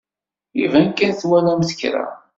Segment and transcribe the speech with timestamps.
[0.63, 2.05] Iban kan twalamt kra.